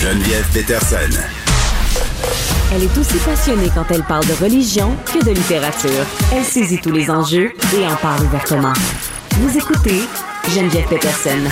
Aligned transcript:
Geneviève 0.00 0.48
Peterson. 0.54 1.20
Elle 2.72 2.84
est 2.84 2.98
aussi 2.98 3.18
passionnée 3.18 3.70
quand 3.74 3.84
elle 3.90 4.02
parle 4.02 4.24
de 4.24 4.32
religion 4.42 4.96
que 5.04 5.22
de 5.22 5.30
littérature. 5.30 6.06
Elle 6.32 6.42
saisit 6.42 6.80
tous 6.80 6.90
les 6.90 7.10
enjeux 7.10 7.52
et 7.76 7.86
en 7.86 7.96
parle 7.96 8.24
ouvertement. 8.24 8.72
Vous 9.32 9.58
écoutez 9.58 10.00
Geneviève 10.54 10.88
Peterson. 10.88 11.42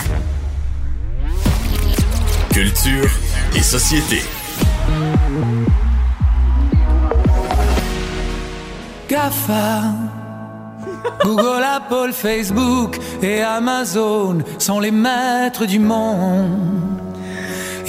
Culture 2.50 3.10
et 3.54 3.62
société. 3.62 4.22
GAFA. 9.10 9.82
Google, 11.22 11.64
Apple, 11.64 12.12
Facebook 12.14 12.98
et 13.22 13.42
Amazon 13.42 14.38
sont 14.58 14.80
les 14.80 14.90
maîtres 14.90 15.66
du 15.66 15.78
monde. 15.78 16.97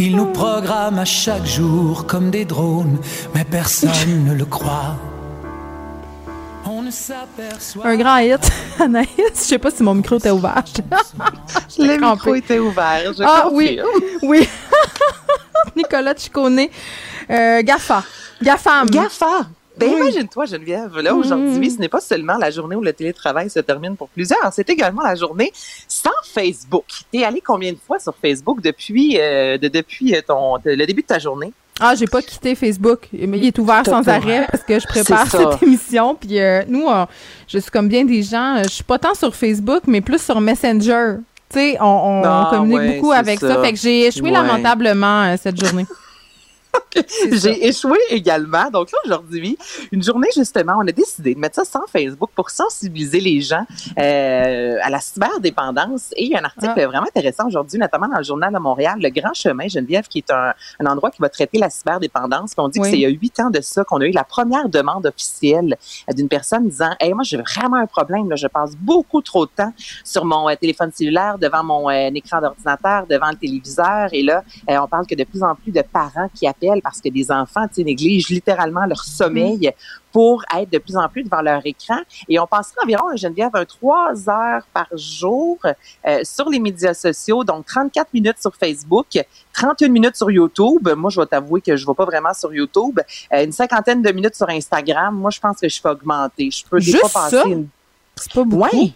Ils 0.02 0.16
nous 0.16 0.28
programment 0.28 1.00
à 1.00 1.04
chaque 1.06 1.46
jour 1.46 2.08
comme 2.08 2.32
des 2.32 2.46
drones, 2.46 2.98
mais 3.36 3.44
personne 3.44 4.24
ne 4.24 4.34
le 4.34 4.46
croit. 4.46 4.96
On 6.66 6.82
ne 6.84 6.90
s'aperçoit 6.90 7.86
Un 7.86 7.98
grand 7.98 8.18
hit, 8.20 8.50
Anaïs. 8.80 9.10
Je 9.18 9.40
sais 9.42 9.58
pas 9.58 9.70
si 9.72 9.84
mon 9.84 9.94
micro 9.96 10.16
était 10.16 10.30
ouvert. 10.30 10.64
Le 11.78 11.98
micro 11.98 12.34
était 12.34 12.60
ouvert, 12.60 13.12
je 13.18 13.24
Ah 13.26 13.48
confirme. 13.50 13.88
oui, 14.24 14.40
oui. 14.42 14.50
Nicolas 15.76 16.16
Chicone. 16.16 16.68
Euh, 17.30 17.62
GAFA. 17.62 18.02
GAFAM. 18.42 18.90
GAFA! 18.90 19.48
Ben 19.80 19.90
Oui. 19.94 20.02
imagine-toi, 20.02 20.46
Geneviève, 20.46 20.98
là, 21.00 21.14
aujourd'hui, 21.16 21.72
ce 21.72 21.80
n'est 21.80 21.90
pas 21.90 22.02
seulement 22.02 22.38
la 22.38 22.52
journée 22.52 22.76
où 22.76 22.82
le 22.82 22.94
télétravail 22.94 23.50
se 23.50 23.60
termine 23.60 23.96
pour 23.96 24.10
plusieurs, 24.10 24.52
c'est 24.52 24.70
également 24.70 25.02
la 25.04 25.16
journée 25.16 25.52
sans 25.88 26.10
Facebook. 26.24 26.86
T'es 27.12 27.24
allé 27.24 27.42
combien 27.42 27.72
de 27.72 27.78
fois 27.86 28.00
sur 28.00 28.14
Facebook 28.22 28.62
depuis, 28.62 29.18
euh, 29.20 29.58
de, 29.58 29.68
depuis 29.68 30.16
euh, 30.16 30.22
ton, 30.28 30.58
de- 30.58 30.72
le 30.72 30.86
début 30.86 31.02
de 31.02 31.08
ta 31.08 31.20
journée? 31.20 31.52
Ah, 31.82 31.96
j'ai 31.96 32.08
pas 32.08 32.22
quitté 32.22 32.56
Facebook, 32.56 33.08
mais 33.14 33.38
il 33.38 33.46
est 33.46 33.58
ouvert 33.58 33.84
sans 33.86 34.06
arrêt 34.10 34.46
parce 34.52 34.64
que 34.64 34.78
je 34.80 34.86
prépare 34.86 35.28
cette 35.28 35.64
émission. 35.64 36.14
Puis 36.14 36.38
euh, 36.40 36.62
nous, 36.68 36.86
je 37.48 37.58
suis 37.58 37.72
comme 37.72 37.88
bien 37.88 38.04
des 38.04 38.22
gens, 38.22 38.62
je 38.64 38.68
suis 38.70 38.84
pas 38.84 39.00
tant 39.00 39.14
sur 39.14 39.34
Facebook, 39.34 39.84
mais 39.88 40.02
plus 40.02 40.22
sur 40.22 40.42
Messenger. 40.42 41.16
Tu 41.50 41.58
sais, 41.58 41.78
on, 41.80 41.86
on 41.86 42.22
Ah, 42.26 42.50
communique 42.52 42.78
ouais, 42.80 42.96
beaucoup 42.96 43.12
avec 43.14 43.40
ça. 43.40 43.48
ça. 43.56 43.62
Fait 43.64 43.72
que 43.72 43.80
j'ai 43.80 44.08
échoué 44.08 44.24
Ouais. 44.24 44.32
lamentablement 44.32 45.24
euh, 45.24 45.36
cette 45.42 45.58
journée. 45.66 45.86
J'ai 47.32 47.68
échoué 47.68 47.98
également. 48.10 48.70
Donc 48.72 48.92
là, 48.92 48.98
aujourd'hui, 49.06 49.58
une 49.92 50.04
journée, 50.04 50.30
justement, 50.36 50.74
on 50.78 50.88
a 50.88 50.92
décidé 50.92 51.36
de 51.36 51.40
mettre 51.40 51.56
ça 51.56 51.66
sans 51.66 51.86
Facebook 51.92 52.30
pour 52.36 52.50
sensibiliser 52.50 53.20
les 53.20 53.42
gens 53.42 53.66
euh, 53.98 54.78
à 54.82 54.90
la 54.90 55.00
cyberdépendance. 55.00 56.12
Et 56.16 56.26
il 56.26 56.32
y 56.32 56.36
a 56.36 56.40
un 56.40 56.44
article 56.46 56.74
Ah. 56.76 56.88
vraiment 56.88 57.08
intéressant 57.08 57.48
aujourd'hui, 57.48 57.80
notamment 57.80 58.08
dans 58.08 58.18
le 58.18 58.24
Journal 58.24 58.54
de 58.54 58.60
Montréal, 58.60 58.98
Le 59.02 59.10
Grand 59.10 59.34
Chemin, 59.34 59.68
Geneviève, 59.68 60.08
qui 60.08 60.20
est 60.20 60.32
un, 60.32 60.54
un 60.80 60.86
endroit 60.86 61.12
qui 61.12 61.22
va 61.22 61.30
traiter 61.30 61.58
la 61.58 61.70
cyberdépendance. 61.70 62.52
On 62.58 62.68
dit 62.70 62.80
Oui. 62.80 62.84
que 62.86 62.92
c'est 62.92 62.98
il 63.00 63.02
y 63.02 63.06
a 63.06 63.10
huit 63.10 63.40
ans 63.40 63.50
de 63.50 63.62
ça 63.62 63.84
qu'on 63.84 64.02
a 64.02 64.06
eu 64.06 64.12
la 64.12 64.24
première 64.24 64.68
demande 64.70 65.06
officielle 65.06 65.78
euh, 66.10 66.14
d'une 66.14 66.28
personne 66.28 66.68
disant 66.68 66.92
Hey, 67.00 67.14
moi, 67.14 67.24
j'ai 67.24 67.38
vraiment 67.38 67.78
un 67.78 67.86
problème. 67.88 68.30
Là, 68.30 68.36
je 68.36 68.48
passe 68.48 68.76
beaucoup 68.76 69.22
trop 69.22 69.46
de 69.46 69.52
temps 69.56 69.74
sur 70.04 70.26
mon 70.26 70.50
euh, 70.50 70.56
téléphone 70.56 70.92
cellulaire, 70.94 71.38
devant 71.38 71.64
mon 71.64 71.90
euh, 71.90 72.10
écran 72.14 72.42
d'ordinateur, 72.42 73.06
devant 73.08 73.30
le 73.30 73.38
téléviseur. 73.38 74.10
Et 74.12 74.24
là, 74.24 74.44
on 74.68 74.88
parle 74.88 75.06
que 75.08 75.16
de 75.16 75.24
plus 75.24 75.42
en 75.44 75.56
plus 75.56 75.72
de 75.72 75.82
parents 75.82 76.30
qui 76.34 76.48
appellent 76.48 76.82
parce 76.90 77.02
que 77.02 77.10
des 77.10 77.32
enfants 77.32 77.68
négligent 77.78 78.30
littéralement 78.30 78.84
leur 78.88 79.04
sommeil 79.04 79.72
pour 80.12 80.44
être 80.58 80.72
de 80.72 80.80
plus 80.80 80.98
en 80.98 81.08
plus 81.08 81.24
devant 81.24 81.42
leur 81.42 81.62
écran. 81.64 82.00
Et 82.28 82.40
on 82.40 82.48
passerait 82.48 82.82
environ, 82.84 83.16
Geneviève, 83.16 83.52
un 83.54 83.64
trois 83.64 84.28
heures 84.28 84.64
par 84.74 84.88
jour 84.94 85.60
euh, 85.64 86.22
sur 86.24 86.50
les 86.50 86.60
médias 86.60 86.96
sociaux, 86.96 87.44
donc 87.44 87.68
34 87.68 88.12
minutes 88.12 88.42
sur 88.42 88.56
Facebook, 88.56 89.06
31 89.54 89.90
minutes 89.90 90.16
sur 90.16 90.32
YouTube. 90.32 90.90
Moi, 90.98 91.12
je 91.12 91.22
vais 91.22 91.28
t'avouer 91.28 91.62
que 91.62 91.76
je 91.76 91.84
ne 91.84 91.88
vais 91.92 91.94
pas 91.94 92.06
vraiment 92.06 92.34
sur 92.34 92.52
YouTube. 92.52 93.00
Euh, 93.34 93.44
une 93.46 93.52
cinquantaine 93.52 94.02
de 94.02 94.12
minutes 94.12 94.36
sur 94.36 94.50
Instagram. 94.50 95.14
Moi, 95.16 95.30
je 95.30 95.40
pense 95.40 95.60
que 95.60 95.70
je 95.70 95.80
fais 95.80 95.90
augmenter. 95.90 96.50
Je 96.50 96.64
peux 96.68 96.80
des 96.80 96.86
Juste 96.86 97.08
fois 97.08 97.30
ça? 97.30 97.38
passer 97.44 97.50
une 97.52 97.68
C'est 98.16 98.34
pas 98.34 98.44
beaucoup. 98.44 98.64
Ouais. 98.64 98.94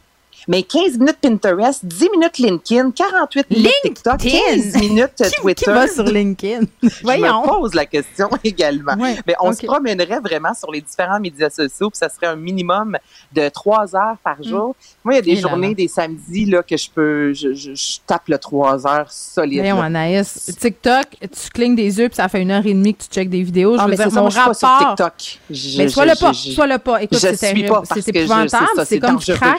Mais 0.47 0.63
15 0.63 0.97
minutes 0.99 1.17
Pinterest, 1.21 1.85
10 1.85 2.09
minutes 2.11 2.37
LinkedIn, 2.37 2.91
48 2.91 3.49
minutes 3.49 3.71
TikTok, 3.83 4.17
15 4.17 4.75
minutes 4.79 5.23
Twitter. 5.41 5.65
Qui 5.65 5.69
va 5.71 5.87
sur 5.87 6.03
LinkedIn? 6.03 6.61
Je 6.83 6.89
Voyons. 7.03 7.41
me 7.43 7.47
pose 7.47 7.73
la 7.73 7.85
question 7.85 8.29
également. 8.43 8.95
Mais 8.97 9.35
on 9.39 9.53
se 9.53 9.65
promènerait 9.65 10.19
vraiment 10.19 10.53
sur 10.53 10.71
les 10.71 10.81
différents 10.81 11.19
médias 11.19 11.49
sociaux, 11.49 11.89
puis 11.89 11.97
ça 11.97 12.09
serait 12.09 12.27
un 12.27 12.35
minimum 12.35 12.97
de 13.33 13.47
trois 13.49 13.95
heures 13.95 14.17
par 14.23 14.41
jour. 14.43 14.75
Moi, 15.03 15.13
il 15.13 15.17
y 15.17 15.19
a 15.19 15.21
des 15.21 15.35
journées, 15.37 15.73
des 15.75 15.87
samedis 15.87 16.45
là 16.45 16.61
que 16.63 16.75
je 16.77 16.89
peux, 16.89 17.33
je, 17.33 17.53
je, 17.53 17.73
je 17.75 17.97
tape 18.05 18.27
le 18.27 18.37
trois 18.37 18.85
heures 18.87 19.11
solide. 19.11 19.59
Voyons. 19.59 19.81
Anaïs. 19.81 20.51
TikTok, 20.59 21.05
tu 21.21 21.49
clignes 21.53 21.75
des 21.75 21.99
yeux 21.99 22.09
puis 22.09 22.15
ça 22.17 22.27
fait 22.27 22.41
une 22.41 22.51
heure 22.51 22.65
et 22.65 22.73
demie 22.73 22.93
que 22.95 23.03
tu 23.03 23.09
checkes 23.09 23.29
des 23.29 23.43
vidéos. 23.43 23.75
Je 23.75 23.79
Ah, 23.81 23.85
veux 23.85 23.91
mais 23.91 23.95
dire, 23.97 24.11
ça, 24.11 24.21
mon 24.21 24.29
je 24.29 24.35
pas 24.37 24.53
sur. 24.53 24.77
TikTok. 24.79 25.13
Je- 25.49 25.77
Mais 25.77 25.83
je- 25.87 25.93
sois 25.93 26.05
le 26.05 26.13
je- 26.15 26.19
pas, 26.19 26.31
je- 26.33 26.51
sois 26.51 26.67
le 26.67 26.77
pas. 26.79 27.01
Écoute, 27.01 27.17
je 27.17 27.19
c'est 27.19 27.29
suis 27.35 27.37
terrible. 27.37 27.69
C'est 27.93 28.01
je- 28.05 28.09
épouvantable. 28.19 28.67
c'est 28.85 28.99
comme 28.99 29.17
du 29.17 29.25
dangereux. 29.31 29.57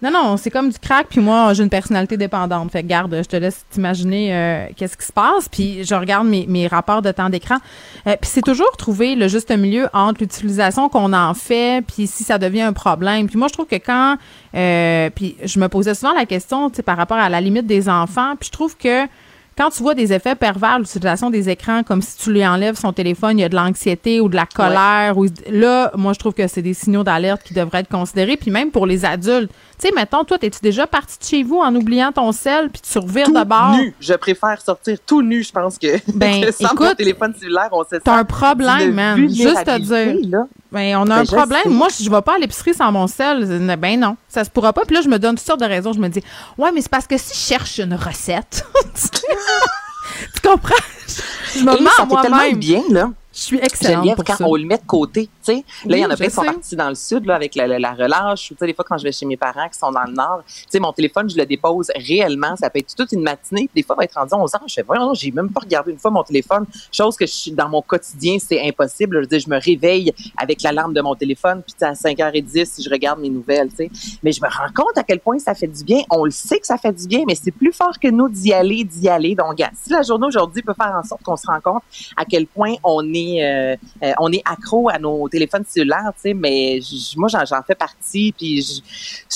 Non, 0.00 0.12
non, 0.12 0.36
c'est 0.36 0.50
comme 0.50 0.70
du 0.70 0.78
crack. 0.78 1.08
Puis 1.08 1.20
moi, 1.20 1.52
j'ai 1.54 1.64
une 1.64 1.70
personnalité 1.70 2.16
dépendante. 2.16 2.70
Fait 2.70 2.82
que 2.82 2.88
garde, 2.88 3.16
je 3.16 3.28
te 3.28 3.34
laisse 3.34 3.64
t'imaginer 3.68 4.32
euh, 4.32 4.66
qu'est-ce 4.76 4.96
qui 4.96 5.04
se 5.04 5.12
passe. 5.12 5.48
Puis 5.48 5.84
je 5.84 5.94
regarde 5.94 6.26
mes, 6.26 6.46
mes 6.46 6.68
rapports 6.68 7.02
de 7.02 7.10
temps 7.10 7.28
d'écran. 7.28 7.56
Euh, 8.06 8.14
puis 8.20 8.30
c'est 8.32 8.42
toujours 8.42 8.70
trouver 8.76 9.16
le 9.16 9.26
juste 9.26 9.50
milieu 9.50 9.88
entre 9.92 10.20
l'utilisation 10.20 10.88
qu'on 10.88 11.12
en 11.12 11.34
fait, 11.34 11.84
puis 11.84 12.06
si 12.06 12.22
ça 12.22 12.38
devient 12.38 12.62
un 12.62 12.72
problème. 12.72 13.26
Puis 13.26 13.38
moi, 13.38 13.48
je 13.48 13.54
trouve 13.54 13.66
que 13.66 13.74
quand... 13.76 14.16
euh, 14.54 15.10
puis 15.10 15.36
je 15.42 15.58
me 15.58 15.68
posais 15.68 15.94
souvent 15.94 16.14
la 16.14 16.26
question, 16.26 16.70
tu 16.70 16.76
sais, 16.76 16.82
par 16.84 16.96
rapport 16.96 17.18
à 17.18 17.28
la 17.28 17.40
limite 17.40 17.66
des 17.66 17.88
enfants. 17.88 18.34
Puis 18.38 18.46
je 18.46 18.52
trouve 18.52 18.76
que 18.76 19.04
quand 19.58 19.70
tu 19.70 19.82
vois 19.82 19.94
des 19.94 20.12
effets 20.12 20.36
pervers 20.36 20.78
l'utilisation 20.78 21.30
des 21.30 21.48
écrans, 21.48 21.82
comme 21.82 22.00
si 22.00 22.16
tu 22.16 22.32
lui 22.32 22.46
enlèves 22.46 22.76
son 22.76 22.92
téléphone, 22.92 23.38
il 23.38 23.42
y 23.42 23.44
a 23.44 23.48
de 23.48 23.56
l'anxiété 23.56 24.20
ou 24.20 24.28
de 24.28 24.36
la 24.36 24.46
colère, 24.46 25.18
ou 25.18 25.26
là, 25.50 25.90
moi, 25.96 26.12
je 26.12 26.20
trouve 26.20 26.32
que 26.32 26.46
c'est 26.46 26.62
des 26.62 26.74
signaux 26.74 27.02
d'alerte 27.02 27.42
qui 27.42 27.54
devraient 27.54 27.80
être 27.80 27.88
considérés. 27.88 28.36
Puis 28.36 28.52
même 28.52 28.70
pour 28.70 28.86
les 28.86 29.04
adultes, 29.04 29.50
tu 29.80 29.88
sais, 29.88 29.92
mettons, 29.94 30.22
toi, 30.22 30.38
es-tu 30.40 30.60
déjà 30.62 30.86
parti 30.86 31.18
de 31.18 31.24
chez 31.24 31.42
vous 31.42 31.58
en 31.58 31.74
oubliant 31.74 32.12
ton 32.12 32.30
sel, 32.30 32.70
puis 32.70 32.80
tu 32.80 32.98
revires 32.98 33.26
tout 33.26 33.32
de 33.32 33.44
bord? 33.44 33.72
nu. 33.72 33.94
Je 34.00 34.14
préfère 34.14 34.60
sortir 34.60 34.96
tout 35.04 35.22
nu, 35.22 35.42
je 35.42 35.50
pense 35.50 35.76
que, 35.76 35.98
Ben, 36.14 36.40
que 36.44 36.52
sans 36.52 36.68
mon 36.68 36.84
écoute, 36.84 36.96
téléphone 36.96 37.34
cellulaire, 37.34 37.68
on 37.72 37.82
sent 37.82 37.98
T'as 38.04 38.16
un 38.16 38.24
problème, 38.24 38.94
man. 38.94 39.28
Juste 39.28 39.64
te 39.64 39.78
dire. 39.78 40.30
là. 40.30 40.46
Ben, 40.70 40.96
on 40.96 41.02
a 41.02 41.06
Ben, 41.06 41.18
un 41.20 41.24
problème. 41.24 41.62
sais. 41.64 41.68
Moi, 41.70 41.88
si 41.90 42.04
je 42.04 42.10
vais 42.10 42.20
pas 42.22 42.34
à 42.34 42.38
l'épicerie 42.38 42.74
sans 42.74 42.92
mon 42.92 43.06
sel, 43.06 43.46
ben 43.78 43.98
non, 44.00 44.16
ça 44.28 44.44
se 44.44 44.50
pourra 44.50 44.72
pas. 44.72 44.82
Puis 44.84 44.94
là, 44.96 45.00
je 45.02 45.08
me 45.08 45.18
donne 45.18 45.36
toutes 45.36 45.46
sortes 45.46 45.60
de 45.60 45.64
raisons. 45.66 45.92
Je 45.92 45.98
me 46.00 46.08
dis, 46.08 46.22
ouais, 46.58 46.70
mais 46.72 46.82
c'est 46.82 46.90
parce 46.90 47.06
que 47.06 47.16
si 47.16 47.32
je 47.34 47.38
cherche 47.54 47.78
une 47.78 47.94
recette, 47.94 48.66
tu 50.34 50.40
comprends? 50.48 50.74
Je 51.54 51.60
me 51.60 51.82
mens 51.82 52.06
moi-même. 52.06 52.56
bien, 52.58 52.82
là. 52.90 53.10
Je 53.38 53.44
suis 53.44 53.58
excellente 53.58 53.98
Geneviève, 53.98 54.16
pour 54.16 54.24
quand 54.24 54.36
ça. 54.36 54.48
on 54.48 54.56
le 54.56 54.64
met 54.64 54.78
de 54.78 54.84
côté, 54.84 55.26
tu 55.26 55.30
sais, 55.42 55.64
là, 55.86 55.96
il 55.96 56.00
y 56.00 56.04
en 56.04 56.10
a 56.10 56.16
plein 56.16 56.26
qui 56.26 56.34
sont 56.34 56.42
partis 56.42 56.74
dans 56.74 56.88
le 56.88 56.96
sud, 56.96 57.24
là, 57.24 57.36
avec 57.36 57.54
la, 57.54 57.68
la, 57.68 57.78
la 57.78 57.92
relâche, 57.94 58.48
tu 58.48 58.56
sais, 58.58 58.66
des 58.66 58.74
fois, 58.74 58.84
quand 58.86 58.98
je 58.98 59.04
vais 59.04 59.12
chez 59.12 59.26
mes 59.26 59.36
parents 59.36 59.68
qui 59.68 59.78
sont 59.78 59.92
dans 59.92 60.02
le 60.02 60.12
nord, 60.12 60.42
tu 60.44 60.64
sais, 60.68 60.80
mon 60.80 60.92
téléphone, 60.92 61.30
je 61.30 61.36
le 61.36 61.46
dépose 61.46 61.88
réellement, 61.94 62.56
ça 62.56 62.68
peut 62.68 62.80
être 62.80 62.92
toute 62.96 63.12
une 63.12 63.22
matinée, 63.22 63.68
puis 63.72 63.80
des 63.80 63.86
fois, 63.86 63.94
il 63.94 63.98
va 63.98 64.04
être 64.06 64.14
rendu 64.18 64.34
11 64.34 64.54
ans, 64.56 64.58
je 64.66 64.74
fais, 64.74 64.82
voyons, 64.82 65.14
j'ai 65.14 65.30
même 65.30 65.50
pas 65.50 65.60
regardé 65.60 65.92
une 65.92 65.98
fois 65.98 66.10
mon 66.10 66.24
téléphone, 66.24 66.66
chose 66.90 67.16
que 67.16 67.26
je 67.26 67.32
suis 67.32 67.52
dans 67.52 67.68
mon 67.68 67.80
quotidien, 67.80 68.38
c'est 68.40 68.60
impossible, 68.66 69.18
je 69.18 69.20
veux 69.20 69.26
dire, 69.26 69.38
je 69.38 69.48
me 69.48 69.60
réveille 69.60 70.12
avec 70.36 70.60
l'alarme 70.62 70.92
de 70.92 71.00
mon 71.00 71.14
téléphone, 71.14 71.62
puis 71.62 71.76
à 71.86 71.92
5h10, 71.92 72.82
je 72.82 72.90
regarde 72.90 73.20
mes 73.20 73.30
nouvelles, 73.30 73.68
tu 73.68 73.76
sais, 73.76 73.90
mais 74.24 74.32
je 74.32 74.42
me 74.42 74.48
rends 74.48 74.72
compte 74.74 74.98
à 74.98 75.04
quel 75.04 75.20
point 75.20 75.38
ça 75.38 75.54
fait 75.54 75.68
du 75.68 75.84
bien, 75.84 76.00
on 76.10 76.24
le 76.24 76.32
sait 76.32 76.58
que 76.58 76.66
ça 76.66 76.76
fait 76.76 76.92
du 76.92 77.06
bien, 77.06 77.22
mais 77.24 77.36
c'est 77.36 77.52
plus 77.52 77.72
fort 77.72 78.00
que 78.00 78.08
nous 78.08 78.28
d'y 78.28 78.52
aller, 78.52 78.82
d'y 78.82 79.08
aller, 79.08 79.36
donc, 79.36 79.62
si 79.80 79.90
la 79.90 80.02
journée 80.02 80.26
aujourd'hui 80.26 80.62
peut 80.62 80.74
faire 80.74 80.98
en 81.00 81.06
sorte 81.06 81.22
qu'on 81.22 81.36
se 81.36 81.46
rend 81.46 81.60
compte 81.60 81.84
à 82.16 82.24
quel 82.24 82.48
point 82.48 82.74
on 82.82 83.04
est, 83.14 83.27
euh, 83.42 83.76
euh, 84.02 84.12
on 84.18 84.32
est 84.32 84.42
accro 84.44 84.88
à 84.88 84.98
nos 84.98 85.28
téléphones 85.28 85.64
cellulaires, 85.68 86.12
tu 86.14 86.22
sais, 86.30 86.34
mais 86.34 86.80
moi, 87.16 87.28
j'en, 87.28 87.62
fais 87.66 87.74
partie, 87.74 88.32
puis 88.36 88.62
j- 88.62 88.82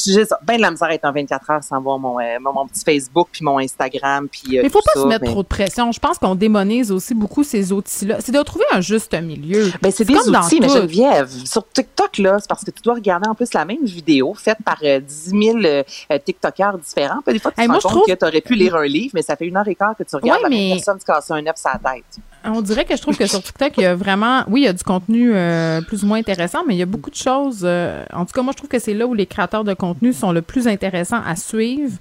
j'ai 0.07 0.25
bien 0.47 0.57
de 0.57 0.63
la 0.63 0.71
misère 0.71 0.89
à 0.89 0.95
être 0.95 1.05
en 1.05 1.13
24 1.13 1.51
heures 1.51 1.65
sans 1.65 1.81
voir 1.81 1.99
mon, 1.99 2.19
euh, 2.19 2.39
mon, 2.41 2.53
mon 2.53 2.67
petit 2.67 2.83
Facebook, 2.85 3.29
puis 3.33 3.45
mon 3.45 3.59
Instagram, 3.59 4.29
puis 4.31 4.43
Mais 4.53 4.61
il 4.65 4.71
faut 4.71 4.81
pas 4.95 5.01
se 5.01 5.07
mettre 5.07 5.23
mais- 5.25 5.31
trop 5.31 5.43
de 5.43 5.49
pression. 5.49 5.93
Je 5.93 6.01
pense 6.01 6.19
qu'on 6.19 6.35
démonise 6.35 6.91
aussi 6.93 7.15
beaucoup 7.15 7.45
ces 7.45 7.73
outils-là. 7.73 8.17
C'est 8.21 8.33
de 8.33 8.43
trouver 8.43 8.65
un 8.73 8.81
juste 8.81 9.15
milieu. 9.21 9.71
Ben, 9.83 9.91
c'est 9.93 10.05
des 10.05 10.15
comme 10.15 10.33
dans 10.33 10.45
outils, 10.45 10.61
mais 10.61 10.67
tout. 10.69 10.75
Geneviève, 10.75 11.29
sur 11.45 11.67
TikTok, 11.69 12.19
là, 12.19 12.39
c'est 12.41 12.49
parce 12.49 12.65
que 12.65 12.71
tu 12.71 12.83
dois 12.83 12.95
regarder 12.95 13.29
en 13.29 13.35
plus 13.35 13.53
la 13.55 13.65
même 13.65 13.85
vidéo 13.85 14.35
faite 14.35 14.59
par 14.65 14.79
euh, 14.83 15.01
10 15.01 15.31
000 15.31 15.59
euh, 15.65 15.83
euh, 16.11 16.19
TikTokers 16.19 16.79
différents. 16.79 17.21
Puis 17.25 17.35
des 17.35 17.39
fois, 17.41 17.53
tu 17.53 17.61
Hey, 17.61 17.67
te 17.67 17.71
moi, 17.73 17.79
rends 17.79 17.89
je 17.89 17.95
compte 17.95 18.03
trouve- 18.05 18.15
que 18.15 18.19
tu 18.19 18.25
aurais 18.25 18.41
pu 18.41 18.55
lire 18.55 18.77
un 18.77 18.87
livre, 18.87 19.13
mais 19.15 19.23
ça 19.23 19.37
fait 19.37 19.47
une 19.47 19.57
heure 19.57 19.69
et 19.69 19.75
quart 19.75 19.97
que 19.97 20.03
tu 20.03 20.17
regardes 20.17 20.39
Ouais, 20.39 20.43
la 20.45 20.49
même 20.49 20.59
mais- 20.69 20.75
personne 20.77 20.99
se 21.01 21.05
casser 21.05 21.33
un 21.33 21.47
œuf 21.47 21.57
sur 21.57 21.71
la 21.71 21.93
tête. 21.93 22.05
On 22.45 22.61
dirait 22.63 22.85
que 22.85 22.97
je 22.97 23.03
trouve 23.03 23.17
que 23.17 23.27
sur 23.27 23.43
TikTok, 23.43 23.73
il 23.79 23.83
y 23.83 23.87
a 23.87 23.95
vraiment, 23.95 24.43
oui, 24.49 24.63
il 24.63 24.65
y 24.65 24.69
a 24.69 24.73
du 24.73 24.83
contenu 24.83 25.33
euh, 25.35 25.81
plus 25.83 26.03
ou 26.03 26.07
moins 26.07 26.19
intéressant, 26.19 26.61
mais 26.67 26.75
il 26.75 26.79
y 26.79 26.83
a 26.83 26.87
beaucoup 26.87 27.11
de 27.11 27.17
choses. 27.17 27.61
euh, 27.65 28.05
en 28.13 28.25
tout 28.25 28.33
cas, 28.33 28.43
moi, 28.43 28.53
je 28.53 28.57
trouve 28.59 28.69
que 28.69 28.79
c'est 28.79 28.95
là 28.95 29.07
où 29.07 29.15
les 29.15 29.27
créateurs 29.27 29.65
de 29.65 29.75
contenu 29.75 30.13
sont 30.13 30.33
le 30.33 30.43
plus 30.43 30.67
intéressants 30.67 31.21
à 31.27 31.37
suivre. 31.37 31.93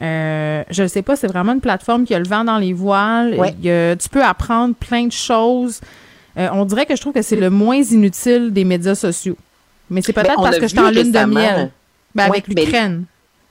Euh, 0.00 0.64
je 0.70 0.82
ne 0.82 0.88
sais 0.88 1.02
pas, 1.02 1.14
c'est 1.16 1.26
vraiment 1.28 1.52
une 1.52 1.60
plateforme 1.60 2.04
qui 2.04 2.14
a 2.14 2.18
le 2.18 2.26
vent 2.26 2.44
dans 2.44 2.58
les 2.58 2.72
voiles. 2.72 3.34
Ouais. 3.38 3.54
Il 3.60 3.66
y 3.66 3.70
a- 3.70 3.94
tu 3.96 4.08
peux 4.08 4.24
apprendre 4.24 4.74
plein 4.74 5.06
de 5.06 5.12
choses. 5.12 5.80
On 6.36 6.64
dirait 6.64 6.86
que 6.86 6.96
je 6.96 7.00
trouve 7.00 7.12
que 7.12 7.20
c'est 7.22 7.36
le 7.36 7.50
moins 7.50 7.76
inutile 7.82 8.52
des 8.52 8.64
médias 8.64 8.94
sociaux. 8.94 9.36
Mais 9.90 10.00
c'est 10.00 10.14
peut-être 10.14 10.28
Ben, 10.28 10.34
on 10.38 10.42
parce 10.44 10.56
que 10.56 10.62
je 10.62 10.68
suis 10.68 10.78
en 10.78 10.88
lune 10.90 11.12
de 11.12 11.24
miel. 11.26 11.70
Ben, 12.14 12.24
avec 12.24 12.48
Ouais, 12.48 12.54
ben, 12.54 12.64
l'Ukraine. 12.64 13.04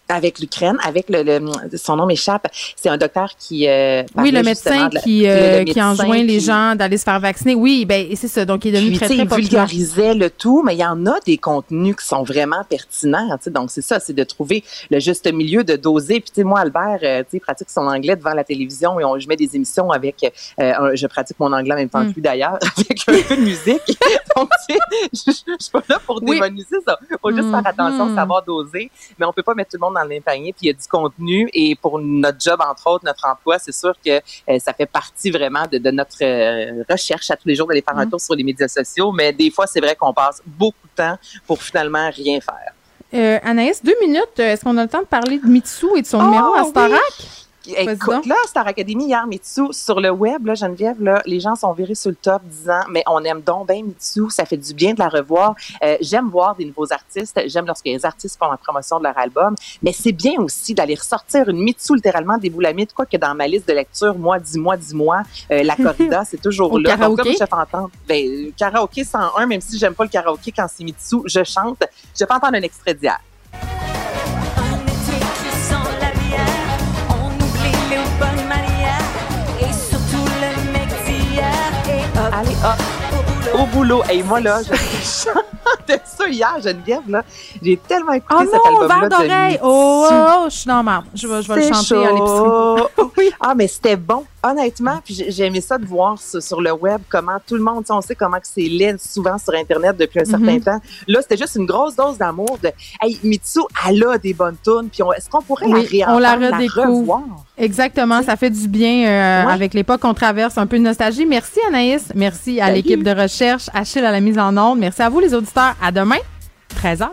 Avec 0.09 0.39
l'Ukraine, 0.39 0.77
avec 0.85 1.09
le, 1.09 1.23
le, 1.23 1.77
son 1.77 1.95
nom 1.95 2.05
m'échappe. 2.05 2.47
C'est 2.75 2.89
un 2.89 2.97
docteur 2.97 3.29
qui 3.39 3.67
euh, 3.67 4.03
oui 4.17 4.31
le 4.31 4.43
médecin 4.43 4.89
la- 4.91 4.99
qui 5.01 5.21
le- 5.21 5.27
le 5.27 5.31
euh, 5.31 5.59
qui 5.59 5.65
médecin 5.67 5.91
enjoint 5.91 6.17
les 6.23 6.37
qui- 6.37 6.39
gens 6.41 6.75
d'aller 6.75 6.97
se 6.97 7.03
faire 7.03 7.19
vacciner. 7.21 7.55
Oui, 7.55 7.85
ben 7.85 8.07
c'est 8.15 8.27
ça. 8.27 8.43
Donc 8.43 8.65
il 8.65 8.69
est 8.69 8.77
devenu 8.79 8.89
Puis, 8.89 8.97
très 8.97 9.05
très 9.07 9.15
il 9.15 9.27
populaire. 9.27 9.65
vulgarisait 9.67 10.13
le 10.13 10.29
tout, 10.29 10.63
mais 10.63 10.75
il 10.75 10.79
y 10.79 10.85
en 10.85 11.05
a 11.05 11.19
des 11.25 11.37
contenus 11.37 11.95
qui 11.95 12.05
sont 12.05 12.23
vraiment 12.23 12.63
pertinents. 12.69 13.29
tu 13.37 13.43
sais. 13.45 13.49
Donc, 13.51 13.71
c'est 13.71 13.81
ça, 13.81 13.99
c'est 13.99 14.13
de 14.13 14.23
trouver 14.23 14.63
le 14.89 14.99
juste 14.99 15.31
milieu, 15.31 15.63
de 15.63 15.75
doser. 15.77 16.19
Puis, 16.19 16.29
tu 16.31 16.35
sais, 16.41 16.43
moi, 16.43 16.59
Albert, 16.59 16.99
euh, 17.03 17.19
tu 17.23 17.31
sais, 17.31 17.39
pratique 17.39 17.69
son 17.69 17.87
anglais 17.87 18.15
devant 18.15 18.33
la 18.33 18.43
télévision 18.43 18.99
et 18.99 19.05
on, 19.05 19.17
je 19.17 19.27
mets 19.27 19.35
des 19.37 19.55
émissions 19.55 19.91
avec, 19.91 20.23
euh, 20.59 20.73
un- 20.77 20.95
je 20.95 21.07
pratique 21.07 21.39
mon 21.39 21.51
anglais 21.53 21.73
en 21.73 21.77
même 21.77 21.89
temps 21.89 22.03
Mm. 22.03 22.09
que 22.09 22.15
lui 22.15 22.21
d'ailleurs, 22.21 22.57
avec 22.77 23.01
un 23.07 23.13
peu 23.27 23.35
de 23.37 23.41
musique. 23.41 23.97
Donc, 24.35 24.49
je, 24.69 24.73
je, 25.13 25.31
suis 25.31 25.71
pas 25.71 25.83
là 25.89 25.99
pour 26.05 26.19
démoniser 26.21 26.77
ça. 26.85 26.97
faut 27.21 27.31
juste 27.33 27.49
faire 27.49 27.65
attention, 27.65 28.07
Mhm. 28.07 28.15
savoir 28.15 28.43
doser. 28.43 28.89
Mais 29.17 29.25
on 29.25 29.31
peut 29.33 29.43
pas 29.43 29.53
mettre 29.53 29.71
tout 29.71 29.77
le 29.77 29.81
monde 29.85 29.93
dans 29.95 30.00
le 30.03 30.09
même 30.09 30.21
panier. 30.23 30.53
Puis, 30.53 30.63
il 30.63 30.67
y 30.67 30.69
a 30.69 30.73
du 30.73 30.87
contenu. 30.87 31.49
Et 31.53 31.75
pour 31.75 31.99
notre 31.99 32.39
job, 32.39 32.59
entre 32.67 32.87
autres, 32.87 33.05
notre 33.05 33.25
emploi, 33.27 33.57
c'est 33.59 33.73
sûr 33.73 33.93
que 34.05 34.11
euh, 34.11 34.59
ça 34.59 34.73
fait 34.73 34.85
partie 34.85 35.31
vraiment 35.31 35.63
de, 35.71 35.77
de 35.77 35.91
notre 35.91 36.17
euh, 36.21 36.83
recherche 36.89 37.29
à 37.31 37.35
tous 37.35 37.47
les 37.47 37.55
jours 37.55 37.67
d'aller 37.67 37.81
faire 37.87 37.97
un 37.97 38.05
Mm. 38.05 38.09
tour 38.11 38.21
sur 38.21 38.35
les 38.35 38.43
médias 38.43 38.67
sociaux. 38.67 39.11
Mais 39.11 39.31
des 39.33 39.51
fois, 39.51 39.67
c'est 39.67 39.79
vrai 39.79 39.95
qu'on 39.95 40.13
passe 40.13 40.41
beaucoup 40.45 40.87
de 40.87 40.95
temps 41.03 41.17
pour 41.47 41.61
finalement 41.61 42.09
rien 42.09 42.39
faire. 42.41 42.73
Euh, 43.13 43.39
Anaïs, 43.43 43.83
deux 43.83 43.95
minutes. 44.01 44.39
Est-ce 44.39 44.63
qu'on 44.63 44.77
a 44.77 44.83
le 44.83 44.89
temps 44.89 45.01
de 45.01 45.05
parler 45.05 45.37
de 45.37 45.45
Mitsu 45.47 45.87
et 45.97 46.01
de 46.01 46.07
son 46.07 46.19
Ah, 46.19 46.23
numéro 46.23 46.53
à 46.53 46.63
oui. 46.63 46.71
Écoute, 47.67 48.09
donc. 48.09 48.25
là, 48.25 48.35
Star 48.47 48.67
Academy, 48.67 49.05
hier, 49.05 49.25
Mitsu, 49.27 49.71
sur 49.71 49.99
le 49.99 50.09
web, 50.09 50.45
là, 50.45 50.55
Geneviève, 50.55 51.01
là, 51.01 51.21
les 51.25 51.39
gens 51.39 51.55
sont 51.55 51.71
virés 51.73 51.95
sur 51.95 52.09
le 52.09 52.15
top 52.15 52.41
disant, 52.43 52.81
mais 52.89 53.03
on 53.07 53.23
aime 53.23 53.41
donc 53.41 53.67
bien 53.67 53.83
Mitsu, 53.83 54.29
ça 54.29 54.45
fait 54.45 54.57
du 54.57 54.73
bien 54.73 54.93
de 54.93 54.99
la 54.99 55.09
revoir. 55.09 55.55
Euh, 55.83 55.97
j'aime 56.01 56.29
voir 56.29 56.55
des 56.55 56.65
nouveaux 56.65 56.91
artistes, 56.91 57.39
j'aime 57.45 57.67
lorsque 57.67 57.85
les 57.85 58.03
artistes 58.03 58.37
font 58.39 58.49
la 58.49 58.57
promotion 58.57 58.97
de 58.97 59.03
leur 59.03 59.17
album, 59.17 59.55
mais 59.83 59.93
c'est 59.93 60.11
bien 60.11 60.39
aussi 60.39 60.73
d'aller 60.73 60.95
ressortir 60.95 61.49
une 61.49 61.59
Mitsu 61.59 61.95
littéralement 61.95 62.37
des 62.37 62.49
boulamites, 62.49 62.93
quoi 62.93 63.05
que 63.05 63.17
dans 63.17 63.35
ma 63.35 63.47
liste 63.47 63.67
de 63.67 63.73
lecture, 63.73 64.17
moi, 64.17 64.39
dis-moi, 64.39 64.77
dis-moi, 64.77 65.21
euh, 65.51 65.63
la 65.63 65.75
corrida, 65.83 66.23
c'est 66.25 66.41
toujours 66.41 66.79
là. 66.79 66.91
Donc, 66.91 66.99
karaoké? 66.99 67.23
comme 67.23 67.31
je 67.33 67.37
fais 67.37 67.53
entendre, 67.53 67.91
ben, 68.07 68.27
euh, 68.27 68.51
karaoké 68.57 69.03
101, 69.03 69.45
même 69.45 69.61
si 69.61 69.77
j'aime 69.77 69.93
pas 69.93 70.03
le 70.03 70.09
karaoké 70.09 70.51
quand 70.51 70.67
c'est 70.73 70.83
Mitsu, 70.83 71.17
je 71.25 71.43
chante. 71.43 71.83
Je 72.19 72.25
fais 72.25 72.33
entendre 72.33 72.55
un 72.55 72.61
extrait 72.61 72.93
d'hier. 72.95 73.19
Allez, 82.31 82.55
hop, 82.63 83.59
au 83.59 83.65
boulot. 83.67 84.03
Et 84.09 84.23
moi, 84.23 84.39
là, 84.39 84.61
je 84.63 84.69
ça 86.05 86.27
hier, 86.29 86.55
Geneviève, 86.63 87.01
là? 87.09 87.23
J'ai 87.61 87.77
tellement 87.77 88.13
écouté 88.13 88.35
Oh 88.39 88.43
cet 88.43 88.53
non, 88.71 88.81
album-là. 88.81 89.09
verre 89.09 89.19
d'oreille. 89.27 89.59
Oh, 89.63 90.07
oh, 90.11 90.13
oh, 90.13 90.45
je 90.49 90.55
suis 90.55 90.69
ma. 90.69 91.03
Je 91.13 91.27
vais, 91.27 91.41
je 91.41 91.47
vais 91.53 91.67
le 91.67 91.73
chanter 91.73 92.05
à 92.05 92.11
l'épicerie. 92.11 92.37
chaud. 92.37 92.87
Ah, 93.39 93.53
mais 93.55 93.67
c'était 93.67 93.95
bon, 93.95 94.23
honnêtement. 94.43 94.99
Puis 95.03 95.23
j'ai 95.29 95.45
aimé 95.45 95.61
ça 95.61 95.77
de 95.77 95.85
voir 95.85 96.19
sur, 96.19 96.41
sur 96.41 96.59
le 96.61 96.71
web 96.73 97.01
comment 97.09 97.37
tout 97.47 97.55
le 97.55 97.61
monde, 97.63 97.83
on 97.89 98.01
sait 98.01 98.15
comment 98.15 98.37
que 98.37 98.47
c'est 98.47 98.61
laid 98.61 98.97
souvent 98.99 99.37
sur 99.37 99.53
Internet 99.55 99.95
depuis 99.97 100.19
un 100.21 100.25
certain 100.25 100.53
Mhm. 100.55 100.61
temps. 100.61 100.79
Là, 101.07 101.19
c'était 101.21 101.37
juste 101.37 101.55
une 101.55 101.65
grosse 101.65 101.95
dose 101.95 102.17
d'amour 102.17 102.57
de, 102.61 102.69
hey, 103.01 103.19
Mitsu, 103.23 103.59
elle 103.87 104.03
a 104.05 104.17
des 104.17 104.33
bonnes 104.33 104.57
tunes. 104.63 104.89
Puis 104.91 105.01
on- 105.03 105.13
est-ce 105.13 105.29
qu'on 105.29 105.41
pourrait 105.41 105.65
Oui, 105.67 105.87
la 105.99 106.13
on 106.13 106.19
la 106.19 106.35
la 106.35 106.57
redécouvre. 106.57 106.87
revoir? 106.99 107.21
Exactement, 107.57 108.21
ça 108.23 108.35
fait 108.35 108.49
du 108.49 108.67
bien 108.67 109.05
euh, 109.07 109.45
Ouais. 109.45 109.53
avec 109.53 109.73
l'époque 109.73 110.01
qu'on 110.01 110.13
traverse, 110.15 110.57
un 110.57 110.65
peu 110.67 110.77
de 110.79 110.83
nostalgie. 110.83 111.25
Merci 111.25 111.59
Anaïs, 111.67 112.09
merci 112.15 112.59
à 112.59 112.65
Salut. 112.65 112.75
l'équipe 112.77 113.03
de 113.03 113.11
recherche, 113.11 113.69
Achille 113.73 114.03
à 114.05 114.11
la 114.11 114.19
mise 114.19 114.37
en 114.39 114.55
onde, 114.57 114.79
merci 114.79 115.01
à 115.01 115.09
vous 115.09 115.19
les 115.19 115.33
auditeurs. 115.33 115.60
À 115.61 115.91
demain, 115.91 116.17
13h. 116.81 117.07